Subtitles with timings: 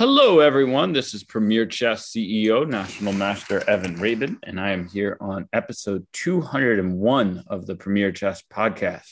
[0.00, 0.94] Hello, everyone.
[0.94, 6.06] This is Premier Chess CEO, National Master Evan Rabin, and I am here on episode
[6.14, 9.10] 201 of the Premier Chess podcast.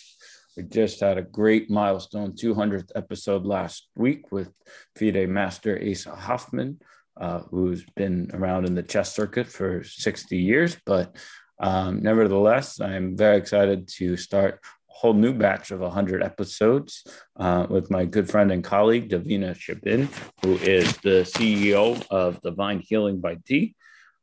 [0.57, 4.51] We just had a great milestone 200th episode last week with
[4.97, 6.81] FIDE Master Asa Hoffman,
[7.21, 10.79] uh, who's been around in the chess circuit for 60 years.
[10.87, 11.15] But
[11.61, 14.61] um, nevertheless, I'm very excited to start
[14.99, 17.05] whole new batch of 100 episodes
[17.37, 20.09] uh, with my good friend and colleague, Davina Shabin,
[20.43, 23.77] who is the CEO of Divine Healing by D,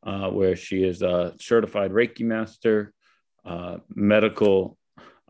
[0.06, 2.92] uh, where she is a certified Reiki master,
[3.46, 4.78] uh, medical,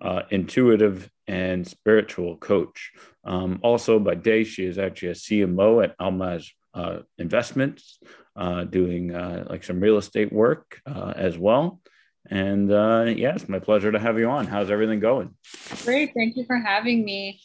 [0.02, 2.92] uh, intuitive, and spiritual coach.
[3.24, 8.00] Um, also, by day, she is actually a CMO at Almaz uh, Investments,
[8.36, 9.14] uh, doing
[9.48, 11.82] like some real estate work as well.
[12.30, 14.48] And uh, yeah, my pleasure to have you on.
[14.48, 15.36] How's everything going?
[15.84, 16.12] Great.
[16.16, 17.40] Thank you for having me.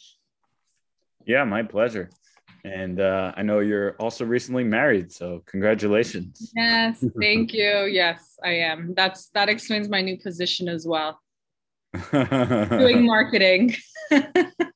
[1.25, 2.09] Yeah, my pleasure.
[2.63, 6.51] And uh, I know you're also recently married, so congratulations.
[6.55, 7.85] Yes, thank you.
[7.85, 8.93] Yes, I am.
[8.95, 11.19] That's that explains my new position as well.
[12.11, 13.75] Doing marketing.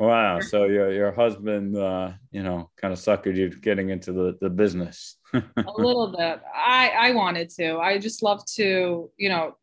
[0.00, 0.40] wow.
[0.40, 4.50] So your your husband, uh, you know, kind of suckered you getting into the the
[4.50, 5.42] business a
[5.76, 6.40] little bit.
[6.54, 7.78] I I wanted to.
[7.78, 9.56] I just love to, you know,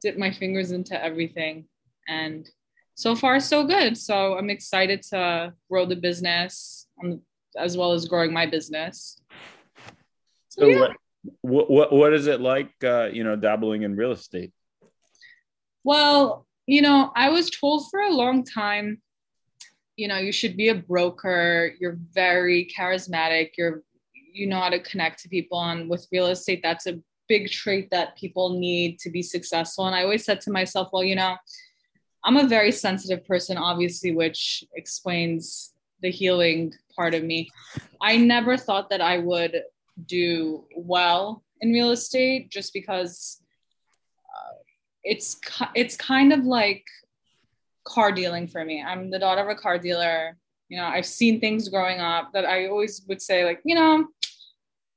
[0.00, 1.66] dip my fingers into everything,
[2.08, 2.48] and
[2.94, 3.96] so far so good.
[3.98, 7.20] So I'm excited to grow the business um,
[7.56, 9.20] as well as growing my business.
[10.48, 10.78] So, so yeah.
[11.42, 14.52] what, what what is it like, uh, you know, dabbling in real estate?
[15.82, 19.02] Well, you know, I was told for a long time
[19.96, 23.82] you know you should be a broker you're very charismatic you're
[24.32, 27.90] you know how to connect to people and with real estate that's a big trait
[27.90, 29.86] that people need to be successful.
[29.86, 31.36] And i always said to myself well you know
[32.24, 35.72] i'm a very sensitive person obviously which explains
[36.02, 37.48] the healing part of me.
[38.00, 39.62] I never thought that i would
[40.06, 43.40] do well in real estate just because
[44.34, 44.54] uh,
[45.02, 45.40] it's
[45.74, 46.84] it's kind of like
[47.84, 50.36] car dealing for me i'm the daughter of a car dealer
[50.68, 54.06] you know i've seen things growing up that i always would say like you know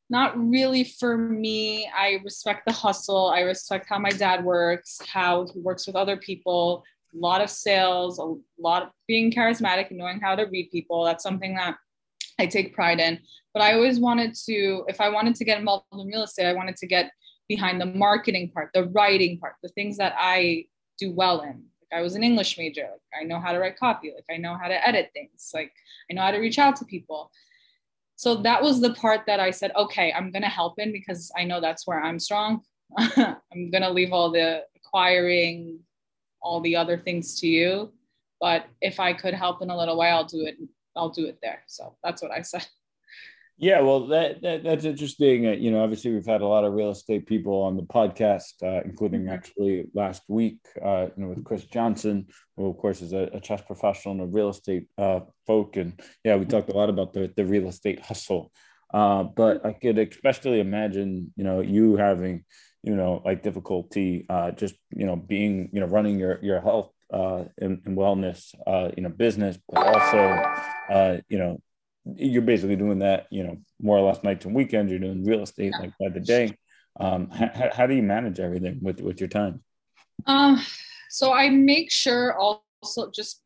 [0.09, 1.89] not really for me.
[1.95, 3.29] I respect the hustle.
[3.29, 6.83] I respect how my dad works, how he works with other people,
[7.13, 11.03] a lot of sales, a lot of being charismatic and knowing how to read people.
[11.03, 11.75] That's something that
[12.39, 13.19] I take pride in.
[13.53, 16.53] But I always wanted to, if I wanted to get involved in real estate, I
[16.53, 17.11] wanted to get
[17.49, 20.65] behind the marketing part, the writing part, the things that I
[20.99, 21.63] do well in.
[21.93, 22.83] I was an English major.
[22.83, 24.13] Like I know how to write copy.
[24.13, 25.51] Like I know how to edit things.
[25.53, 25.71] Like
[26.09, 27.31] I know how to reach out to people
[28.17, 31.43] so that was the part that I said, okay, I'm gonna help in because I
[31.43, 32.63] know that's where I'm strong.
[32.97, 35.81] I'm gonna leave all the acquiring,
[36.41, 37.93] all the other things to you.
[38.41, 40.57] But if I could help in a little way, I'll do it.
[40.95, 41.61] I'll do it there.
[41.67, 42.65] So that's what I said.
[43.59, 45.47] Yeah, well, that, that that's interesting.
[45.47, 48.61] Uh, you know, obviously we've had a lot of real estate people on the podcast,
[48.61, 49.33] uh, including mm-hmm.
[49.33, 53.39] actually last week, uh, you know, with Chris Johnson, who of course is a, a
[53.39, 57.13] chess professional and a real estate uh, folk, and yeah, we talked a lot about
[57.13, 58.51] the the real estate hustle.
[58.93, 62.45] Uh, but I could especially imagine, you know, you having,
[62.83, 66.91] you know, like difficulty, uh, just you know, being, you know, running your your health
[67.11, 70.19] uh, and, and wellness, uh, you know, business, but also,
[70.91, 71.59] uh, you know,
[72.15, 74.91] you're basically doing that, you know, more or less nights and weekends.
[74.91, 76.55] You're doing real estate like by the day.
[76.99, 79.63] Um, how, how do you manage everything with with your time?
[80.25, 80.61] Um,
[81.09, 83.43] so I make sure also just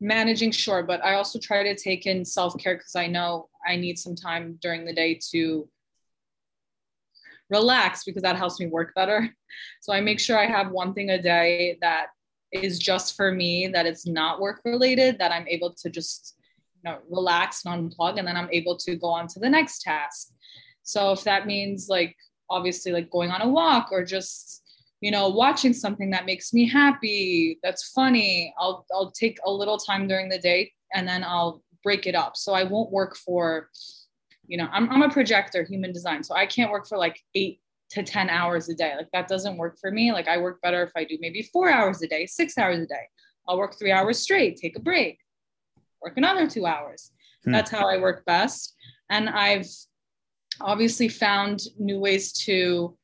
[0.00, 3.76] managing sure, but I also try to take in self care because I know I
[3.76, 5.68] need some time during the day to
[7.50, 9.28] relax because that helps me work better.
[9.80, 12.08] So I make sure I have one thing a day that
[12.52, 16.36] is just for me, that it's not work related, that I'm able to just
[16.86, 20.28] know, relax and unplug, and then I'm able to go on to the next task.
[20.82, 22.16] So if that means like
[22.48, 24.62] obviously like going on a walk or just
[25.00, 29.76] you know watching something that makes me happy that's funny i'll i'll take a little
[29.76, 32.36] time during the day and then i'll break it up.
[32.36, 33.68] So i won't work for
[34.46, 37.60] you know i'm, I'm a projector human design so i can't work for like eight
[37.88, 38.94] to 10 hours a day.
[38.96, 40.12] Like that doesn't work for me.
[40.12, 42.86] Like i work better if i do maybe four hours a day six hours a
[42.86, 43.06] day.
[43.48, 45.18] I'll work three hours straight take a break
[46.06, 47.10] work another two hours.
[47.44, 47.52] Hmm.
[47.52, 48.74] That's how I work best.
[49.10, 49.68] And I've
[50.60, 52.96] obviously found new ways to you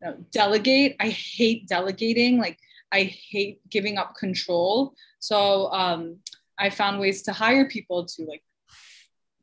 [0.00, 0.96] know, delegate.
[1.00, 2.38] I hate delegating.
[2.38, 2.58] Like
[2.92, 4.94] I hate giving up control.
[5.18, 6.18] So um,
[6.58, 8.42] I found ways to hire people to like,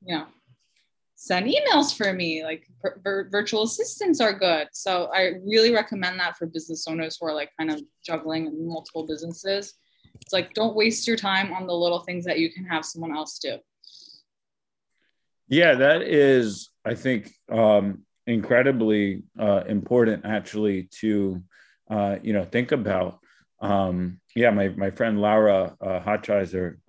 [0.06, 0.26] you know,
[1.16, 2.44] send emails for me.
[2.44, 2.66] Like
[3.04, 4.68] vir- virtual assistants are good.
[4.72, 9.06] So I really recommend that for business owners who are like kind of juggling multiple
[9.06, 9.74] businesses.
[10.26, 13.16] It's like don't waste your time on the little things that you can have someone
[13.16, 13.58] else do.
[15.48, 21.44] Yeah, that is, I think, um, incredibly uh, important actually to,
[21.90, 23.20] uh, you know, think about.
[23.62, 26.18] Um, yeah, my, my friend Laura uh,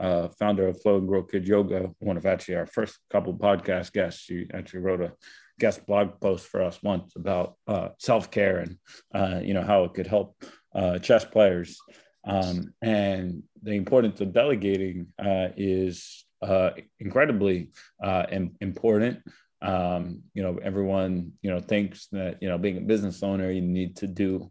[0.00, 3.92] uh, founder of Flow and Grow Kid Yoga, one of actually our first couple podcast
[3.92, 5.12] guests, she actually wrote a
[5.58, 8.78] guest blog post for us once about uh, self care and
[9.14, 10.36] uh, you know how it could help
[10.74, 11.78] uh, chess players.
[12.26, 17.70] Um, and the importance of delegating uh, is uh, incredibly
[18.02, 18.24] uh,
[18.60, 19.20] important.
[19.62, 23.62] Um, you know, everyone you know thinks that you know being a business owner you
[23.62, 24.50] need to do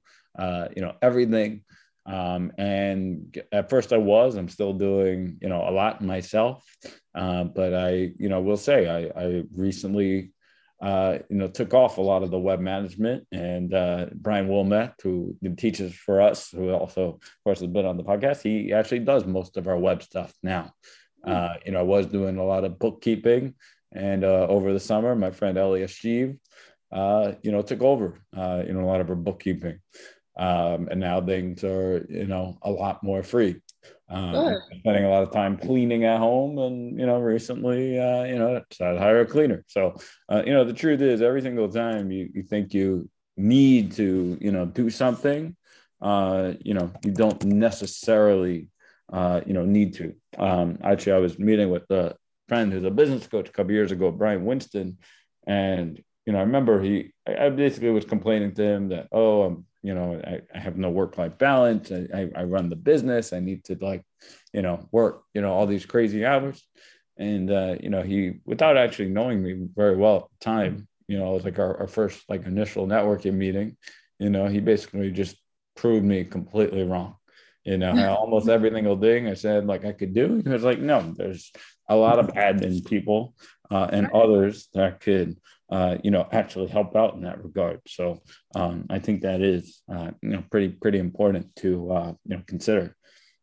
[0.75, 1.63] you know everything.
[2.07, 6.63] Um, and at first I was, I'm still doing, you know, a lot myself.
[7.16, 10.31] Uh, but I, you know, will say I, I recently
[10.86, 13.26] uh, you know, took off a lot of the web management.
[13.32, 17.98] And uh, Brian Wilmette, who teaches for us, who also, of course, has been on
[17.98, 20.74] the podcast, he actually does most of our web stuff now.
[21.24, 21.32] Hmm.
[21.32, 23.56] Uh, you know, I was doing a lot of bookkeeping,
[23.94, 26.38] and uh, over the summer, my friend Elias Sheev,
[26.92, 29.80] uh, you know, took over, uh, you know, a lot of our bookkeeping.
[30.38, 33.62] Um, and now things are, you know, a lot more free.
[34.07, 38.38] Um, spending a lot of time cleaning at home, and you know, recently, uh, you
[38.38, 39.63] know, decided to hire a cleaner.
[39.68, 39.96] So,
[40.30, 44.38] uh, you know, the truth is, every single time you you think you need to,
[44.40, 45.56] you know, do something,
[46.02, 48.69] uh, you know, you don't necessarily,
[49.12, 50.13] uh, you know, need to.
[50.38, 52.16] Um, actually, I was meeting with a
[52.48, 55.00] friend who's a business coach a couple years ago, Brian Winston,
[55.48, 59.66] and you know, I remember he, I basically was complaining to him that, oh, I'm
[59.86, 61.92] you know I, I have no work life balance.
[61.92, 63.34] I, I run the business.
[63.34, 64.04] I need to like
[64.52, 66.66] you know work you know all these crazy hours.
[67.18, 71.20] And uh, you know he without actually knowing me very well at the time you
[71.20, 73.78] know it was like our, our first like initial networking meeting
[74.20, 75.38] you know he basically just
[75.76, 77.16] proved me completely wrong.
[77.64, 80.42] You know almost every single thing i said like i could do.
[80.44, 81.52] He was like no there's
[81.88, 83.36] a lot of admin people
[83.70, 85.38] uh, and others that could
[85.69, 87.81] uh, you know, actually help out in that regard.
[87.88, 88.21] So
[88.53, 92.44] um, I think that is, uh, you know, pretty pretty important to uh, you know
[92.45, 92.95] consider.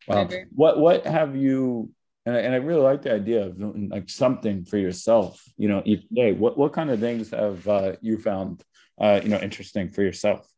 [0.09, 1.91] Um, what what have you?
[2.25, 5.69] And I, and I really like the idea of doing like something for yourself, you
[5.69, 6.33] know, each day.
[6.33, 8.63] What what kind of things have uh, you found,
[9.01, 10.49] uh, you know, interesting for yourself?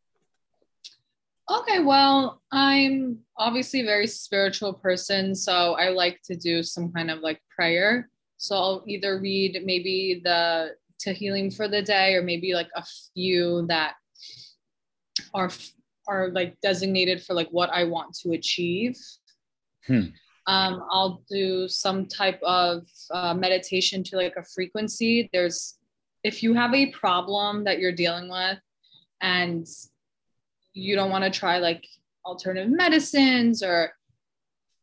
[1.50, 7.10] Okay, well, I'm obviously a very spiritual person, so I like to do some kind
[7.10, 8.08] of like prayer.
[8.38, 13.66] So I'll either read maybe the Tehillim for the day or maybe like a few
[13.68, 13.94] that
[15.32, 15.50] are
[16.06, 18.96] are like designated for like what I want to achieve.
[19.86, 20.06] Hmm.
[20.46, 25.30] Um, I'll do some type of uh, meditation to like a frequency.
[25.32, 25.78] There's
[26.22, 28.58] if you have a problem that you're dealing with
[29.20, 29.66] and
[30.72, 31.86] you don't want to try like
[32.24, 33.92] alternative medicines or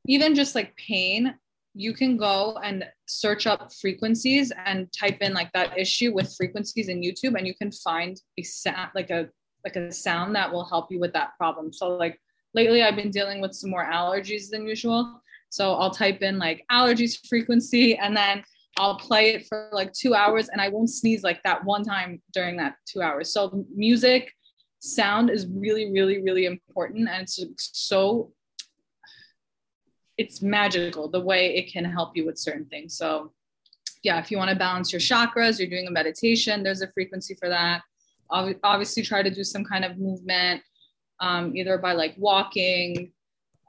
[0.07, 1.35] even just like pain,
[1.73, 6.87] you can go and search up frequencies and type in like that issue with frequencies
[6.87, 9.27] in YouTube and you can find a sound like a
[9.65, 11.71] like a sound that will help you with that problem.
[11.71, 12.19] So like
[12.55, 15.21] lately I've been dealing with some more allergies than usual.
[15.49, 18.43] So I'll type in like allergies frequency and then
[18.77, 22.21] I'll play it for like 2 hours and I won't sneeze like that one time
[22.33, 23.31] during that 2 hours.
[23.31, 24.31] So music
[24.79, 28.31] sound is really really really important and it's so
[30.21, 32.95] it's magical the way it can help you with certain things.
[32.95, 33.31] So,
[34.03, 37.35] yeah, if you want to balance your chakras, you're doing a meditation, there's a frequency
[37.39, 37.81] for that.
[38.29, 40.61] Obviously, try to do some kind of movement,
[41.19, 43.11] um, either by like walking,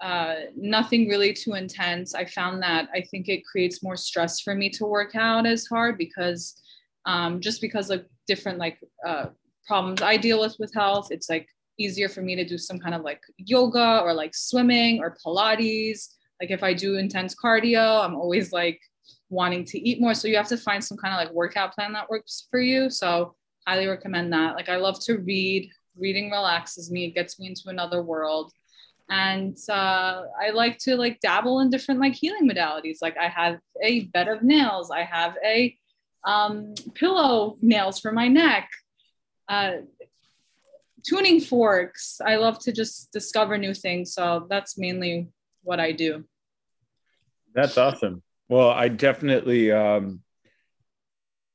[0.00, 2.14] uh, nothing really too intense.
[2.14, 5.66] I found that I think it creates more stress for me to work out as
[5.66, 6.60] hard because
[7.06, 9.26] um, just because of different like uh,
[9.66, 11.48] problems I deal with with health, it's like
[11.78, 16.14] easier for me to do some kind of like yoga or like swimming or Pilates
[16.42, 18.80] like if I do intense cardio, I'm always like
[19.30, 20.12] wanting to eat more.
[20.12, 22.90] So you have to find some kind of like workout plan that works for you.
[22.90, 24.56] So highly recommend that.
[24.56, 25.70] Like I love to read.
[25.96, 27.04] Reading relaxes me.
[27.04, 28.50] It gets me into another world.
[29.08, 32.98] And uh, I like to like dabble in different like healing modalities.
[33.00, 34.90] Like I have a bed of nails.
[34.90, 35.76] I have a
[36.24, 38.68] um, pillow nails for my neck.
[39.48, 39.72] Uh,
[41.04, 42.20] tuning forks.
[42.24, 44.12] I love to just discover new things.
[44.14, 45.28] So that's mainly
[45.62, 46.24] what I do.
[47.54, 48.22] That's awesome.
[48.48, 50.20] Well, I definitely, um,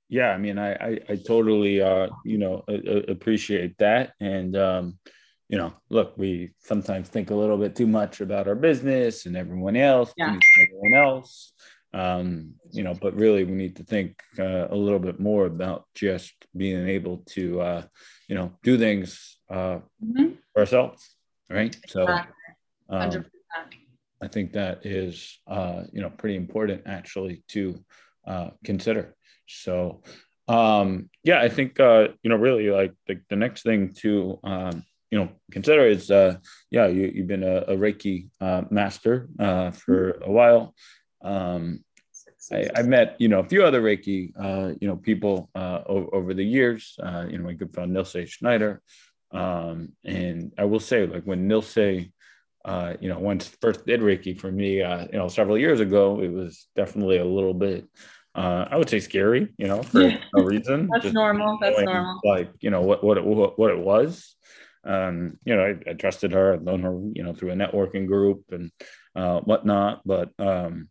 [0.09, 2.63] yeah, I mean, I, I, I totally, uh, you know,
[3.07, 4.13] appreciate that.
[4.19, 4.99] And, um,
[5.49, 9.37] you know, look, we sometimes think a little bit too much about our business and
[9.37, 10.37] everyone else, yeah.
[10.63, 11.53] everyone else.
[11.93, 15.85] Um, you know, but really we need to think uh, a little bit more about
[15.95, 17.83] just being able to, uh,
[18.27, 20.33] you know, do things uh, mm-hmm.
[20.53, 21.15] for ourselves,
[21.49, 21.75] right?
[21.87, 22.05] So,
[22.89, 23.25] um,
[24.21, 27.83] I think that is, uh, you know, pretty important actually to,
[28.25, 29.15] uh, consider.
[29.47, 30.01] So,
[30.47, 34.83] um, yeah, I think uh, you know really like the, the next thing to um,
[35.11, 36.37] you know consider is uh,
[36.71, 40.73] yeah you, you've been a, a Reiki uh, master uh, for a while.
[41.21, 41.83] Um,
[42.51, 46.15] I, I met you know a few other Reiki uh, you know people uh, over,
[46.15, 46.97] over the years.
[47.01, 48.81] Uh, you know my good friend Nilse Schneider,
[49.31, 52.09] um, and I will say like when Nilse
[52.67, 56.21] uh, you know, once first did Reiki for me, uh, you know, several years ago,
[56.21, 57.87] it was definitely a little bit
[58.37, 60.19] uh, I would say scary, you know, for yeah.
[60.35, 60.87] no reason.
[60.93, 61.57] That's normal.
[61.59, 62.19] That's normal.
[62.23, 64.35] Like, you know, what, what, what, what it was.
[64.83, 68.05] Um, you know, I, I, trusted her, I'd known her, you know, through a networking
[68.05, 68.71] group and
[69.15, 70.01] uh, whatnot.
[70.05, 70.89] But um,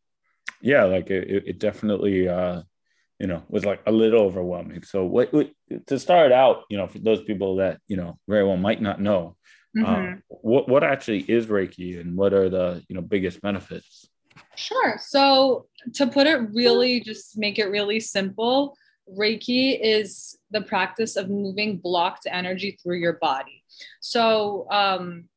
[0.61, 2.63] yeah, like it, it definitely, uh,
[3.21, 4.83] you know, was like a little overwhelming.
[4.83, 5.51] So what, what,
[5.87, 9.01] to start out, you know, for those people that, you know, very well might not
[9.01, 9.37] know,
[9.77, 9.85] mm-hmm.
[9.85, 14.09] um, what, what actually is Reiki and what are the, you know, biggest benefits?
[14.55, 14.97] Sure.
[14.99, 18.77] So to put it really, just make it really simple,
[19.09, 23.63] Reiki is the practice of moving blocked energy through your body.
[24.01, 25.29] So um,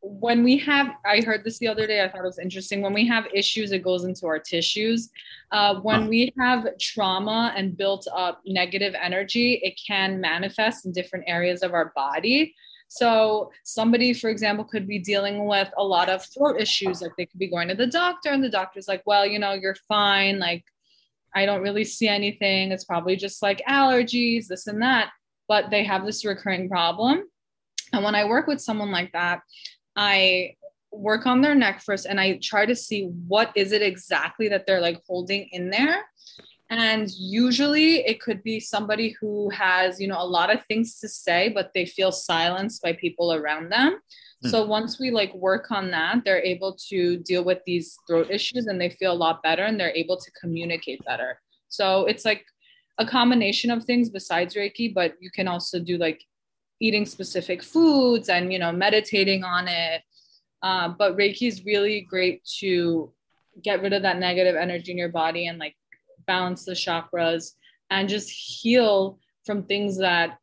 [0.00, 2.82] when we have, I heard this the other day, I thought it was interesting.
[2.82, 5.10] When we have issues, it goes into our tissues.
[5.50, 11.24] Uh, when we have trauma and built up negative energy, it can manifest in different
[11.26, 12.54] areas of our body.
[12.88, 17.02] So somebody, for example, could be dealing with a lot of throat issues.
[17.02, 19.52] Like they could be going to the doctor, and the doctor's like, well, you know,
[19.52, 20.38] you're fine.
[20.38, 20.64] Like,
[21.34, 22.72] I don't really see anything.
[22.72, 25.10] It's probably just like allergies, this and that.
[25.48, 27.24] But they have this recurring problem.
[27.92, 29.40] And when I work with someone like that,
[29.94, 30.54] I
[30.90, 34.66] work on their neck first and I try to see what is it exactly that
[34.66, 36.04] they're like holding in there
[36.68, 41.08] and usually it could be somebody who has you know a lot of things to
[41.08, 44.00] say but they feel silenced by people around them.
[44.44, 44.50] Mm.
[44.50, 48.66] so once we like work on that they're able to deal with these throat issues
[48.66, 51.40] and they feel a lot better and they're able to communicate better.
[51.68, 52.44] So it's like
[52.98, 56.22] a combination of things besides reiki but you can also do like
[56.80, 60.02] eating specific foods and you know meditating on it.
[60.62, 63.12] Uh, but reiki is really great to
[63.62, 65.76] get rid of that negative energy in your body and like
[66.26, 67.52] balance the chakras,
[67.90, 70.38] and just heal from things that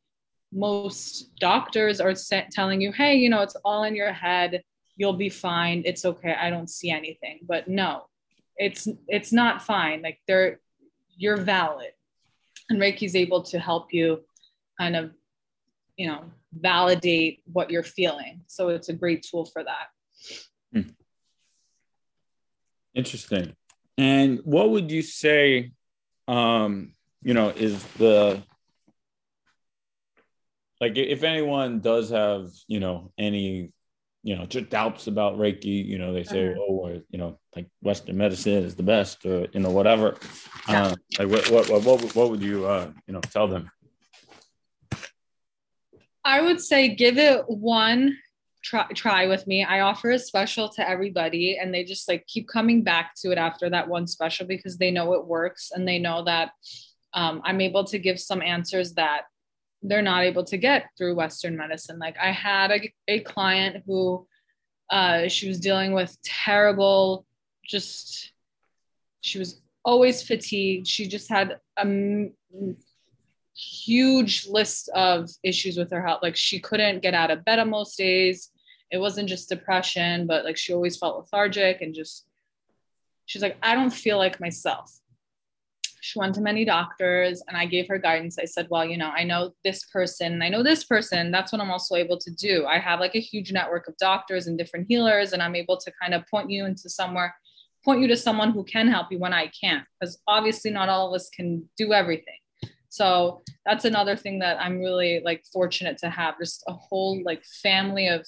[0.51, 2.13] most doctors are
[2.51, 4.63] telling you, hey, you know, it's all in your head.
[4.95, 5.81] You'll be fine.
[5.85, 6.33] It's okay.
[6.33, 7.39] I don't see anything.
[7.47, 8.03] But no,
[8.57, 10.01] it's it's not fine.
[10.01, 10.59] Like they're
[11.17, 11.91] you're valid.
[12.69, 14.21] And Reiki's able to help you
[14.79, 15.11] kind of,
[15.97, 16.23] you know,
[16.53, 18.41] validate what you're feeling.
[18.47, 19.89] So it's a great tool for that.
[20.71, 20.89] Hmm.
[22.93, 23.55] Interesting.
[23.97, 25.71] And what would you say,
[26.27, 28.43] um, you know, is the
[30.81, 33.71] like if anyone does have, you know, any,
[34.23, 36.59] you know, just doubts about Reiki, you know, they say, uh-huh.
[36.59, 40.17] oh, you know, like Western medicine is the best, or you know, whatever.
[40.67, 40.87] Yeah.
[40.87, 43.71] Uh, like what, what, what, what, what would you, uh, you know, tell them?
[46.25, 48.17] I would say give it one
[48.63, 49.63] try try with me.
[49.63, 53.37] I offer a special to everybody and they just like keep coming back to it
[53.37, 56.51] after that one special because they know it works and they know that
[57.13, 59.23] um, I'm able to give some answers that
[59.83, 61.99] they're not able to get through Western medicine.
[61.99, 64.25] Like I had a, a client who
[64.89, 67.25] uh, she was dealing with terrible,
[67.67, 68.31] just
[69.19, 70.87] she was always fatigued.
[70.87, 72.29] She just had a
[73.55, 76.21] huge list of issues with her health.
[76.23, 78.49] Like she couldn't get out of bed on most days
[78.93, 82.27] it wasn't just depression, but like she always felt lethargic and just,
[83.25, 84.99] she's like, I don't feel like myself.
[85.99, 88.37] She went to many doctors and I gave her guidance.
[88.37, 91.31] I said, Well, you know, I know this person, I know this person.
[91.31, 92.67] That's what I'm also able to do.
[92.67, 95.91] I have like a huge network of doctors and different healers, and I'm able to
[95.99, 97.33] kind of point you into somewhere,
[97.83, 99.85] point you to someone who can help you when I can't.
[99.99, 102.37] Because obviously, not all of us can do everything.
[102.89, 107.43] So that's another thing that I'm really like fortunate to have just a whole like
[107.63, 108.27] family of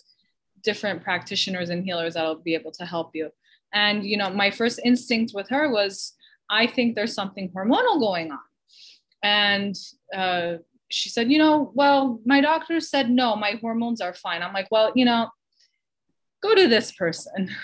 [0.65, 3.29] different practitioners and healers that'll be able to help you.
[3.74, 6.13] And, you know, my first instinct with her was,
[6.50, 8.39] I think there's something hormonal going on.
[9.24, 9.75] And
[10.15, 10.57] uh,
[10.89, 14.43] she said, you know, well, my doctor said, no, my hormones are fine.
[14.43, 15.29] I'm like, well, you know,
[16.43, 17.50] go to this person.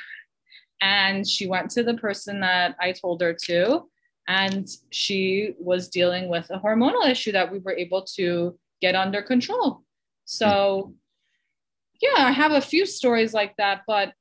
[0.84, 3.84] And she went to the person that I told her to.
[4.28, 9.22] And she was dealing with a hormonal issue that we were able to get under
[9.22, 9.84] control.
[10.26, 10.96] So
[12.02, 14.14] yeah, I have a few stories like that, but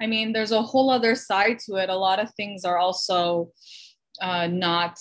[0.00, 1.88] I mean, there's a whole other side to it.
[1.88, 3.50] A lot of things are also
[4.20, 4.98] uh, not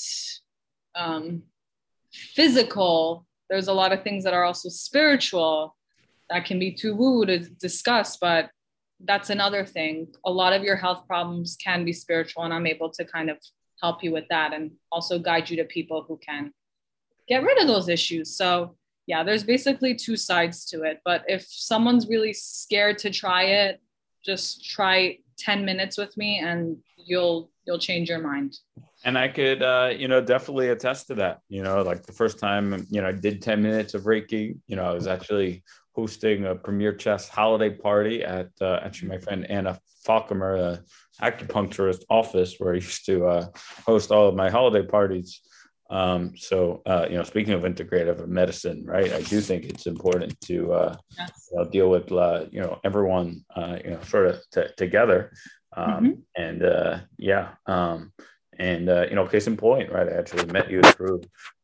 [0.96, 1.44] um,
[2.12, 3.26] physical.
[3.50, 5.76] There's a lot of things that are also spiritual
[6.30, 8.50] that can be too woo to discuss, but
[9.06, 10.08] that's another thing.
[10.26, 13.38] A lot of your health problems can be spiritual, and I'm able to kind of
[13.82, 16.54] help you with that and also guide you to people who can
[17.28, 18.38] get rid of those issues.
[18.38, 21.02] So, yeah, there's basically two sides to it.
[21.04, 23.82] But if someone's really scared to try it,
[24.24, 28.58] just try 10 minutes with me and you'll you'll change your mind
[29.04, 32.40] and i could uh you know definitely attest to that you know like the first
[32.40, 35.64] time you know i did 10 minutes of reiki you know i was actually
[35.96, 40.84] hosting a premier chess holiday party at uh, actually my friend anna falcomer a
[41.22, 43.46] acupuncturist office where i used to uh,
[43.86, 45.42] host all of my holiday parties
[45.94, 50.40] um, so, uh, you know, speaking of integrative medicine, right, I do think it's important
[50.42, 51.50] to uh, yes.
[51.52, 55.32] you know, deal with, uh, you know, everyone, uh, you know, sort of t- together.
[55.78, 56.12] Um, mm-hmm.
[56.36, 58.12] And uh, yeah, um,
[58.58, 61.22] and, uh, you know, case in point, right, I actually met you through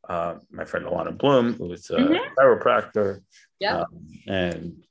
[0.08, 2.34] uh, my friend Alana Bloom, who is a mm-hmm.
[2.38, 3.22] chiropractor.
[3.60, 3.80] Yeah.
[3.82, 4.84] Um, and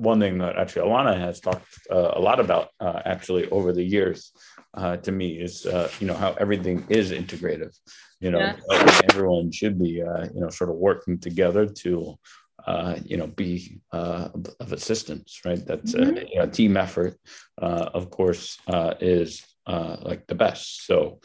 [0.00, 3.82] one thing that actually Alana has talked uh, a lot about uh, actually over the
[3.82, 4.32] years
[4.74, 7.74] uh, to me is uh, you know how everything is integrative
[8.20, 9.00] you know yeah.
[9.10, 12.18] everyone should be uh, you know sort of working together to
[12.66, 14.28] uh, you know be uh,
[14.60, 16.16] of assistance right that's mm-hmm.
[16.16, 17.16] a, you know, team effort
[17.60, 21.20] uh, of course uh, is uh, like the best so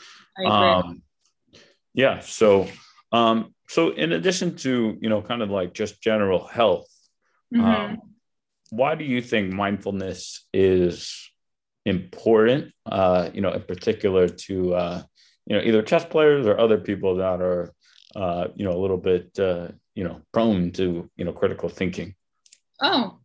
[0.46, 1.02] um,
[1.94, 2.68] yeah so
[3.12, 6.90] um, so in addition to you know kind of like just general health
[7.54, 7.66] mm-hmm.
[7.66, 8.02] um,
[8.70, 11.32] why do you think mindfulness is
[11.86, 15.04] important uh, you know in particular to uh,
[15.46, 17.74] you know either chess players or other people that are
[18.16, 22.16] uh, you know a little bit uh, you know prone to you know critical thinking?
[22.82, 23.20] Oh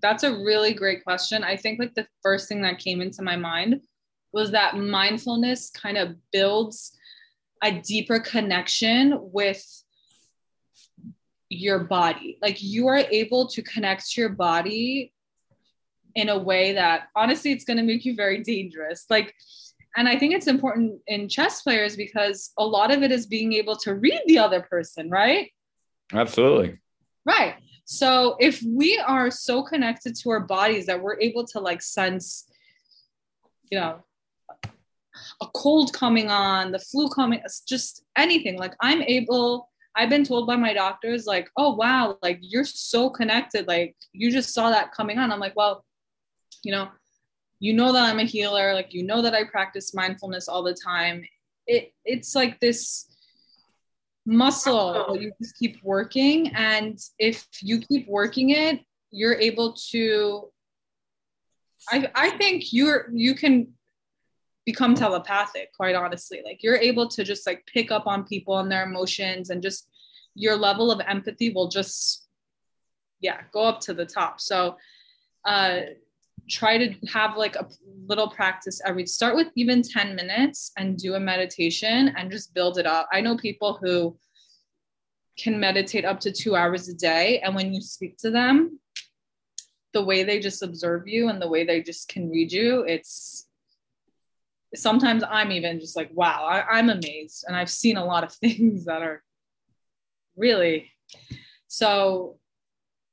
[0.00, 1.44] that's a really great question.
[1.44, 3.80] I think like the first thing that came into my mind
[4.32, 6.96] was that mindfulness kind of builds
[7.62, 9.64] a deeper connection with
[11.54, 15.12] your body like you are able to connect to your body
[16.14, 19.34] in a way that honestly it's going to make you very dangerous like
[19.96, 23.52] and I think it's important in chess players because a lot of it is being
[23.52, 25.52] able to read the other person, right?
[26.12, 26.78] Absolutely.
[27.24, 27.54] Right.
[27.84, 32.46] So if we are so connected to our bodies that we're able to like sense,
[33.70, 34.02] you know,
[35.40, 38.58] a cold coming on, the flu coming, just anything.
[38.58, 43.08] Like I'm able, I've been told by my doctors, like, oh wow, like you're so
[43.08, 43.68] connected.
[43.68, 45.30] Like you just saw that coming on.
[45.30, 45.84] I'm like, well,
[46.64, 46.88] you know,
[47.60, 50.74] you know that I'm a healer, like you know that I practice mindfulness all the
[50.74, 51.24] time.
[51.66, 53.06] It it's like this
[54.26, 58.80] muscle you just keep working and if you keep working it,
[59.10, 60.50] you're able to
[61.90, 63.74] I I think you're you can
[64.64, 66.40] become telepathic quite honestly.
[66.44, 69.88] Like you're able to just like pick up on people and their emotions and just
[70.34, 72.26] your level of empathy will just
[73.20, 74.40] yeah go up to the top.
[74.40, 74.76] So
[75.44, 75.80] uh
[76.48, 77.66] try to have like a
[78.06, 82.76] little practice every start with even 10 minutes and do a meditation and just build
[82.76, 83.08] it up.
[83.12, 84.18] I know people who
[85.38, 88.78] can meditate up to 2 hours a day and when you speak to them
[89.92, 93.43] the way they just observe you and the way they just can read you it's
[94.74, 97.44] sometimes I'm even just like wow I, I'm amazed.
[97.46, 99.22] And I've seen a lot of things that are
[100.36, 100.90] really
[101.68, 102.38] so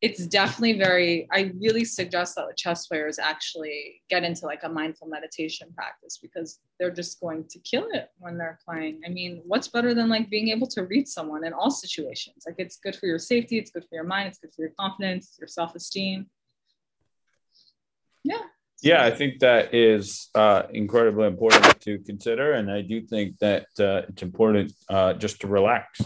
[0.01, 4.69] it's definitely very i really suggest that the chess players actually get into like a
[4.69, 9.41] mindful meditation practice because they're just going to kill it when they're playing i mean
[9.45, 12.43] what's better than like being able to read someone in all situations?
[12.45, 14.73] Like it's good for your safety it's good for your mind it's good for your
[14.79, 16.27] confidence your self-esteem.
[18.23, 18.50] Yeah
[18.81, 23.67] yeah, I think that is uh, incredibly important to consider, and I do think that
[23.79, 26.01] uh, it's important uh, just to relax.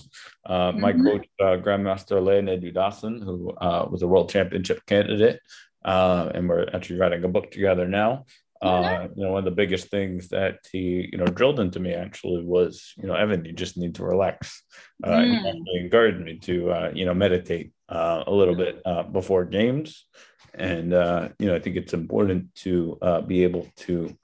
[0.45, 0.81] Uh, mm-hmm.
[0.81, 5.39] My coach, uh, Grandmaster Leonid Yudasin, who uh, was a world championship candidate,
[5.83, 8.25] and we're actually writing a book together now.
[8.63, 9.19] Mm-hmm.
[9.19, 12.43] you know, one of the biggest things that he, you know, drilled into me actually
[12.43, 14.63] was, you know, Evan, you just need to relax.
[15.05, 15.53] mm.
[15.65, 18.81] He encouraged me to, you know, meditate a little bit
[19.13, 20.05] before games
[20.57, 24.15] and uh, you know i think it's important to uh, be able to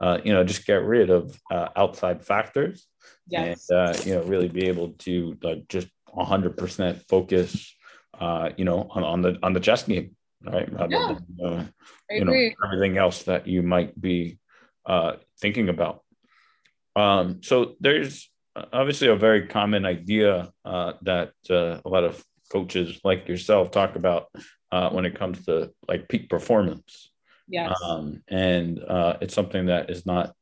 [0.00, 2.86] uh, you know just get rid of uh, outside factors
[3.26, 3.68] yes.
[3.70, 7.74] and uh, you know really be able to uh, just 100% focus
[8.56, 11.18] you know on, on the on the chess game right rather yeah.
[11.38, 11.72] than
[12.10, 14.38] you know everything else that you might be
[15.40, 16.02] thinking about
[16.96, 18.30] um, so there's
[18.72, 24.28] obviously a very common idea that a lot of coaches like yourself talk about
[24.72, 27.10] uh, when it comes to like peak performance.
[27.48, 27.74] Yes.
[27.82, 30.34] Um, and uh, it's something that is not,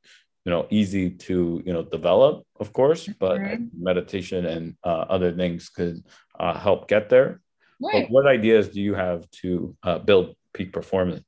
[0.45, 3.65] you know, easy to, you know, develop, of course, but mm-hmm.
[3.83, 6.05] meditation and uh, other things could
[6.39, 7.41] uh, help get there.
[7.81, 8.07] Right.
[8.07, 11.27] But what ideas do you have to uh, build peak performance?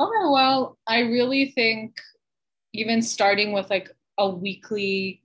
[0.00, 1.96] Okay, well, I really think
[2.72, 5.22] even starting with like a weekly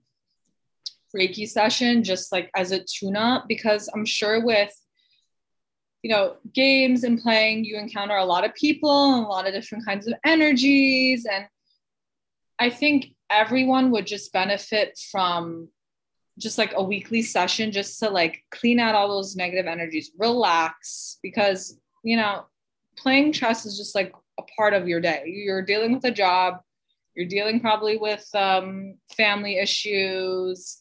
[1.14, 4.72] Reiki session just like as a tune up because I'm sure with
[6.02, 9.54] you know games and playing you encounter a lot of people and a lot of
[9.54, 11.46] different kinds of energies and
[12.58, 15.68] I think everyone would just benefit from
[16.38, 21.18] just like a weekly session just to like clean out all those negative energies, relax
[21.22, 22.44] because you know
[22.96, 25.24] playing chess is just like a part of your day.
[25.26, 26.58] You're dealing with a job,
[27.14, 30.78] you're dealing probably with um, family issues,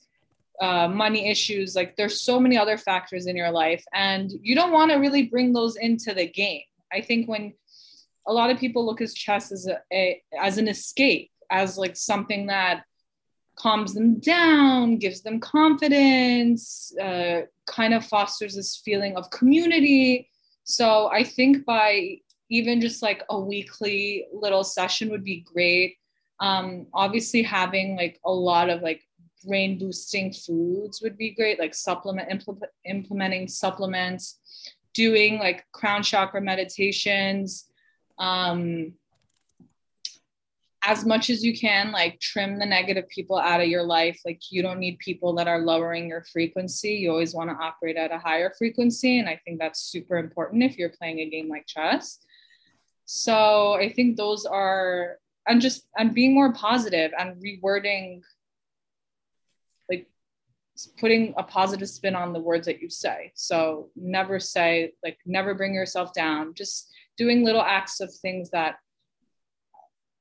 [0.61, 1.75] uh, money issues.
[1.75, 5.23] Like there's so many other factors in your life, and you don't want to really
[5.23, 6.63] bring those into the game.
[6.91, 7.53] I think when
[8.27, 11.95] a lot of people look at chess as a, a as an escape, as like
[11.95, 12.83] something that
[13.55, 20.29] calms them down, gives them confidence, uh, kind of fosters this feeling of community.
[20.63, 22.17] So I think by
[22.49, 25.97] even just like a weekly little session would be great.
[26.39, 29.01] Um, obviously, having like a lot of like
[29.45, 34.39] brain boosting foods would be great, like supplement impl- implementing supplements,
[34.93, 37.65] doing like crown chakra meditations.
[38.17, 38.93] Um,
[40.85, 44.39] as much as you can like trim the negative people out of your life like
[44.49, 48.11] you don't need people that are lowering your frequency you always want to operate at
[48.11, 51.65] a higher frequency and i think that's super important if you're playing a game like
[51.65, 52.19] chess
[53.05, 58.21] so i think those are and just and being more positive and rewording
[60.99, 65.53] putting a positive spin on the words that you say so never say like never
[65.53, 68.75] bring yourself down just doing little acts of things that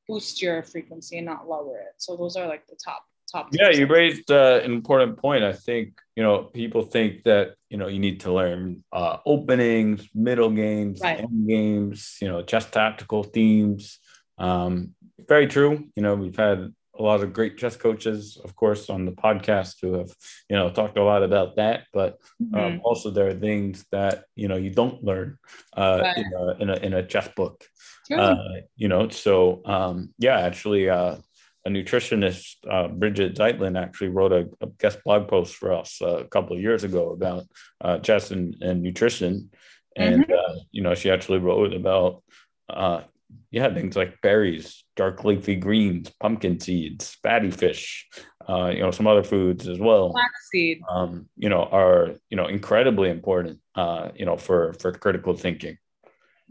[0.08, 1.94] boost your frequency and not lower it.
[1.98, 3.48] So those are like the top top.
[3.52, 5.44] Yeah, you raised uh, an important point.
[5.44, 10.08] I think you know people think that you know you need to learn uh, openings,
[10.14, 11.20] middle games, right.
[11.20, 12.18] end games.
[12.20, 13.98] You know, chess tactical themes.
[14.38, 14.94] Um,
[15.28, 15.88] very true.
[15.96, 19.76] You know, we've had a lot of great chess coaches, of course, on the podcast
[19.82, 20.10] who have,
[20.48, 21.84] you know, talked a lot about that.
[21.92, 22.18] But
[22.54, 22.78] um, mm-hmm.
[22.84, 25.38] also, there are things that you know you don't learn
[25.76, 26.18] uh, right.
[26.18, 27.64] in, a, in, a, in a chess book.
[28.10, 28.36] Uh,
[28.76, 31.16] you know, so um, yeah, actually, uh,
[31.64, 36.18] a nutritionist, uh, Bridget Zeitlin, actually wrote a, a, guest blog post for us uh,
[36.18, 37.44] a couple of years ago about
[37.80, 39.50] uh, chess and, and nutrition,
[39.96, 40.32] and mm-hmm.
[40.32, 42.22] Uh, you know, she actually wrote about
[43.50, 48.08] yeah things like berries, dark leafy greens, pumpkin seeds, fatty fish,
[48.48, 50.12] you know, some other foods as well.
[50.12, 53.60] Flaxseed, um, you know, are you know incredibly important,
[54.16, 55.78] you know, for for critical thinking.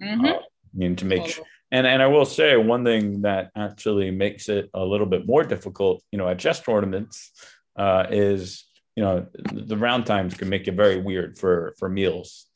[0.02, 0.42] Mm-hmm
[0.74, 1.46] mean, to make sure.
[1.72, 5.44] And and I will say one thing that actually makes it a little bit more
[5.44, 7.32] difficult, you know, at chess tournaments,
[7.78, 8.66] uh, is
[8.96, 12.48] you know the round times can make it very weird for for meals.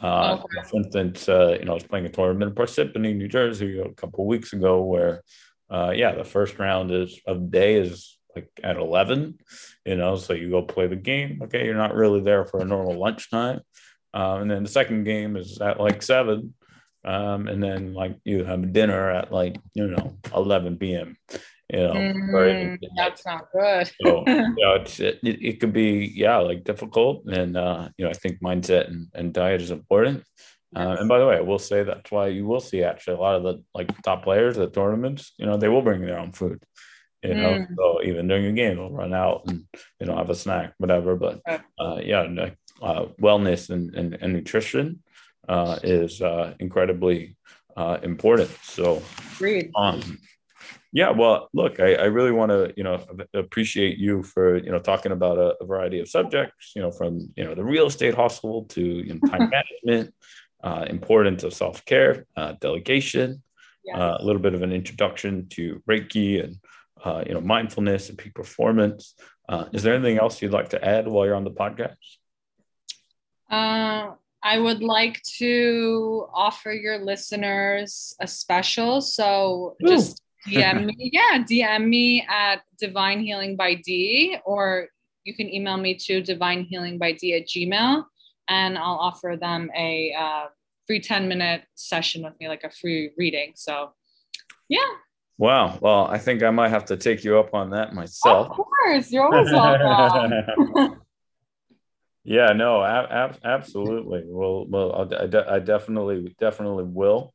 [0.00, 0.68] Uh, okay.
[0.68, 3.90] For instance, uh, you know, I was playing a tournament in Parsippany, New Jersey, a
[3.90, 5.22] couple weeks ago, where,
[5.70, 9.38] uh, yeah, the first round is of day is like at eleven,
[9.84, 11.40] you know, so you go play the game.
[11.44, 13.60] Okay, you're not really there for a normal lunchtime,
[14.14, 16.54] uh, and then the second game is at like seven,
[17.04, 21.16] um, and then like you have dinner at like you know 11 p.m.
[21.72, 23.90] You know, mm, that's not good.
[24.04, 28.10] so you know, it's, it, it could be yeah like difficult, and uh, you know
[28.10, 30.24] I think mindset and, and diet is important.
[30.76, 33.20] Uh, and by the way, I will say that's why you will see actually a
[33.20, 35.32] lot of the like top players at tournaments.
[35.38, 36.62] You know, they will bring their own food.
[37.22, 37.66] You know, mm.
[37.76, 39.64] so even during a game, they'll run out and
[39.98, 41.16] you know have a snack, whatever.
[41.16, 41.40] But
[41.78, 42.26] uh, yeah,
[42.82, 45.02] uh, wellness and, and, and nutrition
[45.48, 47.36] uh, is uh, incredibly
[47.76, 48.50] uh, important.
[48.62, 49.02] So,
[49.76, 50.18] um,
[50.92, 53.02] yeah, well, look, I, I really want to, you know,
[53.32, 57.18] appreciate you for, you know, talking about a, a, variety of subjects, you know, from,
[57.34, 59.50] you know, the real estate hustle to you know, time
[59.84, 60.14] management,
[60.62, 63.42] uh, importance of self care, uh, delegation,
[63.84, 63.96] yes.
[63.96, 66.56] uh, a little bit of an introduction to Reiki and,
[67.02, 69.14] uh, you know, mindfulness and peak performance.
[69.48, 71.96] Uh, is there anything else you'd like to add while you're on the podcast?
[73.50, 79.00] Uh, I would like to offer your listeners a special.
[79.00, 79.88] So Ooh.
[79.88, 81.10] just DM me.
[81.12, 84.88] Yeah, DM me at Divine Healing by D, or
[85.24, 88.04] you can email me to Divine Healing by D at Gmail,
[88.48, 90.46] and I'll offer them a uh,
[90.86, 93.52] free 10 minute session with me, like a free reading.
[93.54, 93.92] So,
[94.68, 94.78] yeah.
[95.38, 95.78] Wow.
[95.80, 98.50] Well, I think I might have to take you up on that myself.
[98.50, 99.10] Of course.
[99.10, 100.98] You're always welcome.
[102.24, 104.22] Yeah, no, ab- absolutely.
[104.26, 107.34] Well, well, I, de- I definitely, definitely will.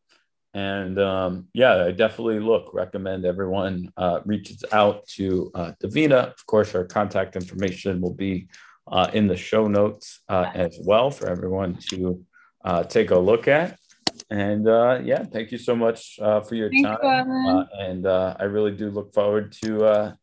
[0.53, 6.33] And um, yeah, I definitely look recommend everyone uh, reaches out to uh, Davina.
[6.33, 8.47] Of course, our contact information will be
[8.91, 12.25] uh, in the show notes uh, as well for everyone to
[12.63, 13.77] uh, take a look at.
[14.29, 17.67] And uh, yeah, thank you so much uh, for your Thank time.
[17.79, 20.13] And uh, I really do look forward to uh,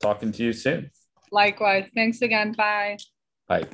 [0.00, 0.90] talking to you soon.
[1.30, 1.88] Likewise.
[1.94, 2.52] Thanks again.
[2.52, 2.98] Bye.
[3.48, 3.66] Bye.